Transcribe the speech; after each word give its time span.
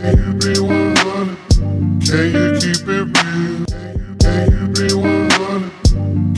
Can 0.00 0.16
you 0.16 0.32
be 0.34 0.60
100? 0.60 1.36
Can 2.06 2.26
you 2.32 2.46
keep 2.60 2.86
it 2.86 3.06
real? 3.18 3.66
Can 4.20 4.46
you 4.52 4.64
be 4.72 4.94
100? 4.94 5.72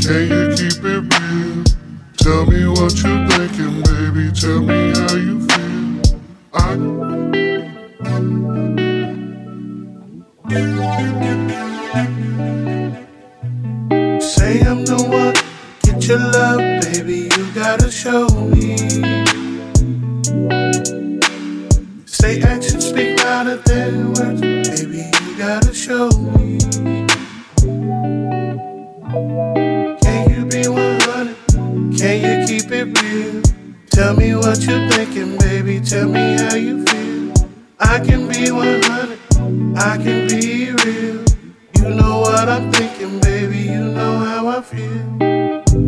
Can 0.00 0.22
you 0.32 0.42
keep 0.56 0.82
it 0.82 1.02
real? 1.12 1.64
Tell 2.16 2.46
me 2.46 2.66
what 2.68 2.94
you're 3.02 3.28
thinking, 3.28 3.82
baby. 3.82 4.32
Tell 4.32 4.60
me 4.62 4.92
how 4.96 5.14
you 5.14 5.36
feel. 5.46 6.02
I 6.54 6.76
Say 14.20 14.60
I'm 14.62 14.86
the 14.86 14.96
one, 15.08 15.34
get 15.82 16.08
your 16.08 16.18
love, 16.18 16.58
baby. 16.82 17.28
You 17.36 17.52
gotta 17.52 17.90
show 17.90 18.26
gotta 25.40 25.72
show 25.72 26.10
me. 26.36 26.58
Can 30.02 30.28
you 30.28 30.44
be 30.44 30.68
100? 30.68 31.34
Can 31.96 32.16
you 32.20 32.46
keep 32.46 32.70
it 32.70 33.00
real? 33.00 33.40
Tell 33.86 34.14
me 34.14 34.34
what 34.34 34.60
you're 34.66 34.86
thinking, 34.90 35.38
baby. 35.38 35.80
Tell 35.80 36.06
me 36.06 36.36
how 36.36 36.54
you 36.56 36.84
feel. 36.84 37.32
I 37.78 38.00
can 38.00 38.28
be 38.28 38.50
100. 38.50 39.18
I 39.78 39.96
can 39.96 40.28
be 40.28 40.72
real. 40.84 41.24
You 41.76 41.88
know 41.96 42.20
what 42.20 42.46
I'm 42.46 42.70
thinking, 42.70 43.18
baby. 43.20 43.60
You 43.60 43.84
know 43.96 44.18
how 44.18 44.46
I 44.46 44.60
feel. 44.60 45.18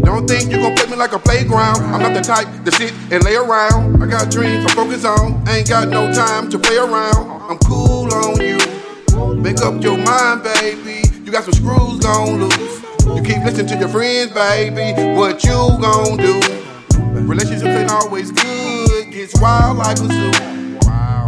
Don't 0.00 0.26
think 0.26 0.50
you 0.50 0.62
gon' 0.62 0.74
play 0.76 0.86
me 0.86 0.96
like 0.96 1.12
a 1.12 1.18
playground. 1.18 1.84
I'm 1.92 2.00
not 2.00 2.14
the 2.14 2.22
type 2.22 2.48
to 2.64 2.72
sit 2.72 2.94
and 3.10 3.22
lay 3.22 3.36
around. 3.36 4.02
I 4.02 4.06
got 4.06 4.30
dreams, 4.30 4.64
I 4.64 4.74
focus 4.74 5.04
on. 5.04 5.46
Ain't 5.46 5.68
got 5.68 5.88
no 5.88 6.10
time 6.10 6.48
to 6.48 6.58
play 6.58 6.78
around. 6.78 7.42
I'm 7.50 7.58
cool 7.58 8.10
on 8.14 8.40
you. 8.40 8.81
Make 9.30 9.60
up 9.62 9.82
your 9.82 9.98
mind, 9.98 10.42
baby. 10.42 11.02
You 11.24 11.30
got 11.30 11.44
some 11.44 11.54
screws 11.54 12.00
gon' 12.00 12.40
loose. 12.40 12.82
You 13.06 13.22
keep 13.22 13.44
listening 13.44 13.66
to 13.68 13.78
your 13.78 13.88
friends, 13.88 14.32
baby. 14.32 15.16
What 15.16 15.44
you 15.44 15.52
gon' 15.52 16.16
do? 16.16 16.40
Relationships 17.20 17.64
ain't 17.64 17.90
always 17.90 18.32
good. 18.32 19.10
Gets 19.10 19.40
wild 19.40 19.78
like 19.78 19.98
a 19.98 20.06
zoo. 20.06 20.30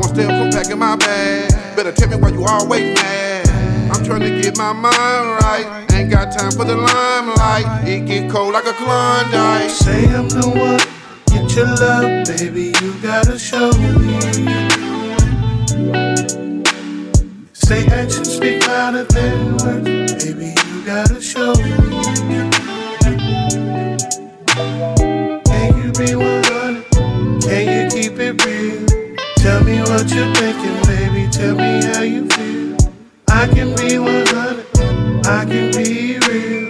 One 0.00 0.08
step 0.08 0.28
from 0.28 0.50
packing 0.50 0.78
my 0.78 0.96
bag. 0.96 1.50
Better 1.76 1.92
tell 1.92 2.08
me 2.08 2.16
why 2.16 2.30
you 2.30 2.44
always 2.44 2.94
mad. 2.94 3.48
I'm 3.94 4.04
trying 4.04 4.20
to 4.20 4.42
get 4.42 4.56
my 4.56 4.72
mind 4.72 4.94
right. 5.42 5.86
Ain't 5.92 6.10
got 6.10 6.32
time 6.36 6.50
for 6.50 6.64
the 6.64 6.76
limelight. 6.76 7.86
It 7.86 8.06
get 8.06 8.30
cold 8.30 8.52
like 8.52 8.66
a 8.66 8.72
Klondike. 8.72 9.70
Say 9.70 10.06
I'm 10.06 10.28
the 10.28 10.48
one, 10.48 10.80
get 11.26 11.54
your 11.54 11.66
love, 11.66 12.26
baby. 12.26 12.74
You 12.82 12.94
gotta 13.00 13.38
show 13.38 13.70
me. 13.72 14.53
You're 30.24 30.34
thinking, 30.34 30.82
baby. 30.86 31.30
Tell 31.30 31.54
me 31.54 31.84
how 31.84 32.02
you 32.02 32.28
feel. 32.28 32.76
I 33.28 33.46
can 33.46 33.74
be 33.76 33.98
100. 33.98 35.26
I 35.26 35.44
can 35.44 35.70
be 35.72 36.18
real. 36.28 36.68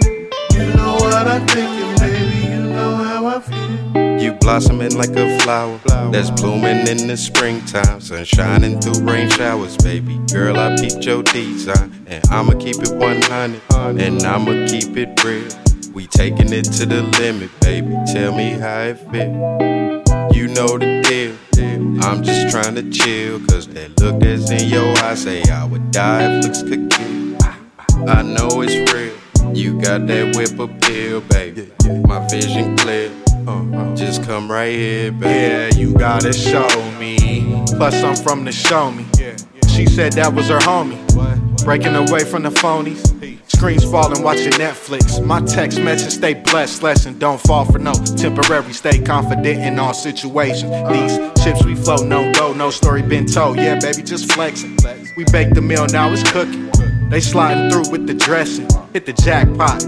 You 0.53 0.73
know 0.75 0.95
what 0.95 1.27
I'm 1.27 1.47
thinking, 1.47 1.95
baby. 1.99 2.47
You 2.47 2.63
know 2.69 2.95
how 2.95 3.25
I 3.27 3.39
feel. 3.39 4.21
You 4.21 4.33
blossoming 4.33 4.97
like 4.97 5.15
a 5.15 5.39
flower 5.39 5.79
that's 6.11 6.29
blooming 6.31 6.87
in 6.87 7.07
the 7.07 7.17
springtime. 7.17 8.01
Sun 8.01 8.25
shining 8.25 8.79
through 8.79 9.03
rain 9.05 9.29
showers, 9.29 9.77
baby. 9.77 10.19
Girl, 10.31 10.57
I 10.57 10.75
peeped 10.75 11.05
your 11.05 11.23
design. 11.23 12.05
And 12.07 12.23
I'ma 12.29 12.53
keep 12.53 12.77
it 12.77 12.93
100. 12.93 14.01
And 14.01 14.23
I'ma 14.23 14.67
keep 14.67 14.97
it 14.97 15.23
real. 15.23 15.47
We 15.93 16.07
taking 16.07 16.51
it 16.51 16.65
to 16.73 16.85
the 16.85 17.03
limit, 17.19 17.51
baby. 17.61 17.95
Tell 18.11 18.35
me 18.35 18.51
how 18.51 18.81
it 18.81 18.99
feel. 19.11 20.33
You 20.33 20.47
know 20.47 20.77
the 20.77 21.01
deal. 21.07 21.37
I'm 21.57 22.23
just 22.23 22.49
trying 22.49 22.75
to 22.75 22.89
chill. 22.89 23.39
Cause 23.47 23.67
that 23.69 23.99
look 23.99 24.19
that's 24.19 24.49
in 24.51 24.67
your 24.69 24.97
eyes 24.99 25.23
say 25.23 25.43
I 25.43 25.65
would 25.65 25.91
die 25.91 26.37
if 26.37 26.43
looks 26.43 26.63
could 26.63 26.89
kill. 26.89 27.37
I 28.07 28.21
know 28.21 28.61
it's 28.61 28.91
real. 28.93 29.15
You 29.55 29.79
got 29.79 30.05
that 30.07 30.35
whip 30.35 30.59
appeal, 30.59 31.21
baby. 31.21 31.71
My 32.05 32.27
vision 32.27 32.75
clear. 32.77 33.09
Just 33.95 34.23
come 34.23 34.51
right 34.51 34.73
here, 34.73 35.11
baby. 35.11 35.25
Yeah, 35.27 35.67
you 35.79 35.93
gotta 35.93 36.33
show 36.33 36.67
me. 36.99 37.63
Plus, 37.77 38.03
I'm 38.03 38.15
from 38.15 38.43
the 38.43 38.51
show 38.51 38.91
me. 38.91 39.05
She 39.69 39.85
said 39.85 40.13
that 40.13 40.33
was 40.33 40.49
her 40.49 40.59
homie. 40.59 40.99
Breaking 41.63 41.95
away 41.95 42.25
from 42.25 42.43
the 42.43 42.49
phonies. 42.49 43.34
Screens 43.65 43.83
falling, 43.83 44.21
watching 44.21 44.51
Netflix. 44.51 45.25
My 45.25 45.41
text 45.41 45.79
message 45.79 46.11
stay 46.11 46.35
blessed. 46.35 46.83
Lesson 46.83 47.17
don't 47.17 47.41
fall 47.41 47.65
for 47.65 47.79
no 47.79 47.93
temporary. 47.93 48.71
Stay 48.73 48.99
confident 48.99 49.59
in 49.59 49.79
all 49.79 49.95
situations. 49.95 50.69
These 50.87 51.43
chips 51.43 51.65
we 51.65 51.73
float, 51.73 52.05
no 52.05 52.31
go, 52.33 52.53
no 52.53 52.69
story 52.69 53.01
been 53.01 53.25
told. 53.25 53.57
Yeah, 53.57 53.79
baby, 53.79 54.03
just 54.03 54.31
flexing. 54.33 54.77
We 55.17 55.23
bake 55.31 55.55
the 55.55 55.61
meal, 55.61 55.87
now 55.87 56.11
it's 56.11 56.21
cooking. 56.31 56.69
They 57.09 57.19
sliding 57.19 57.71
through 57.71 57.89
with 57.89 58.05
the 58.05 58.13
dressing. 58.13 58.67
Hit 58.93 59.07
the 59.07 59.13
jackpot. 59.13 59.81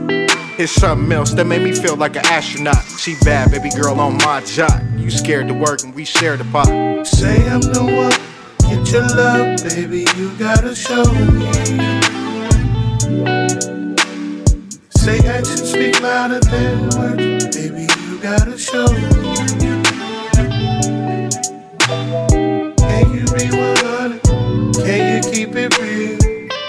Hit 0.57 0.69
something 0.69 1.11
else 1.11 1.33
that 1.33 1.45
made 1.45 1.61
me 1.61 1.71
feel 1.71 1.95
like 1.95 2.15
an 2.15 2.25
astronaut. 2.25 2.83
She 2.97 3.13
bad, 3.21 3.51
baby 3.51 3.69
girl 3.69 3.99
on 3.99 4.17
my 4.17 4.41
job. 4.41 4.81
You 4.97 5.11
scared 5.11 5.49
to 5.49 5.53
work 5.53 5.83
and 5.83 5.93
we 5.93 6.03
share 6.03 6.35
the 6.35 6.45
pot. 6.45 7.05
Say 7.05 7.47
I'm 7.47 7.61
the 7.61 7.83
one, 7.83 8.71
get 8.71 8.91
your 8.91 9.03
love, 9.03 9.63
baby. 9.69 10.07
You 10.17 10.35
gotta 10.39 10.73
show 10.73 11.03
me. 11.03 12.06
Actions 15.37 15.69
speak 15.69 16.01
louder 16.01 16.39
than 16.39 16.89
words, 16.97 17.55
baby. 17.55 17.85
You 18.07 18.19
gotta 18.19 18.57
show 18.57 18.87
me. 18.87 19.03
Can 22.89 23.05
you 23.13 23.25
be 23.35 23.45
100? 23.53 24.21
Can 24.85 25.01
you 25.13 25.31
keep 25.31 25.55
it 25.55 25.77
real? 25.77 26.17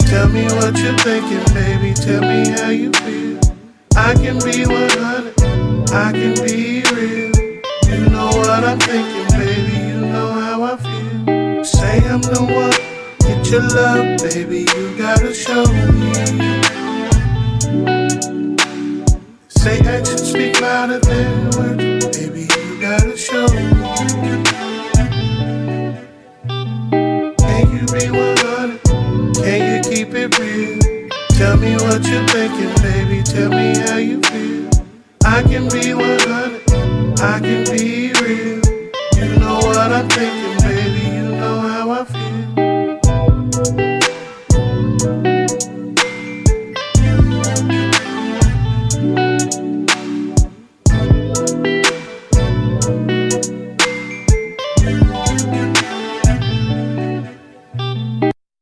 Tell 0.00 0.28
me 0.28 0.44
what 0.56 0.76
you're 0.78 0.98
thinking, 0.98 1.46
baby. 1.54 1.94
Tell 1.94 2.20
me 2.20 2.50
how 2.50 2.68
you 2.68 2.92
feel. 2.92 3.40
I 3.96 4.12
can 4.14 4.38
be 4.44 4.66
100. 4.66 5.90
I 5.90 6.12
can 6.12 6.34
be 6.44 6.82
real. 6.92 7.32
You 7.88 8.10
know 8.10 8.28
what 8.36 8.64
I'm 8.64 8.78
thinking, 8.80 9.28
baby. 9.38 9.78
You 9.88 10.00
know 10.12 10.30
how 10.32 10.62
I 10.62 10.76
feel. 10.76 11.64
Say 11.64 12.06
I'm 12.06 12.20
the 12.20 12.42
one. 12.42 12.78
Get 13.20 13.50
your 13.50 13.62
love, 13.62 14.18
baby. 14.18 14.66
You 14.76 14.98
gotta 14.98 15.32
show 15.32 15.64
me. 15.72 16.67
Say 19.58 19.80
actions 19.80 20.30
speak 20.30 20.60
louder 20.60 21.00
than 21.00 21.50
words, 21.50 22.16
baby. 22.16 22.42
You 22.42 22.80
gotta 22.80 23.16
show 23.16 23.48
me. 23.48 23.64
Can 27.38 27.66
you 27.74 27.84
be 27.92 28.08
100? 28.08 28.80
Can 29.34 29.60
you 29.74 29.80
keep 29.90 30.14
it 30.14 30.38
real? 30.38 30.78
Tell 31.30 31.56
me 31.56 31.74
what 31.74 32.06
you're 32.06 32.26
thinking, 32.28 32.72
baby. 32.84 33.22
Tell 33.24 33.50
me 33.50 33.76
how 33.78 33.96
you 33.96 34.20
feel. 34.22 34.70
I 35.24 35.42
can 35.42 35.68
be 35.68 35.92
100. 35.92 37.20
I 37.20 37.40
can 37.40 37.64
be 37.64 38.12
real. 38.22 38.62
You 39.16 39.40
know 39.40 39.58
what 39.58 39.90
I'm 39.90 40.08
thinking, 40.08 40.47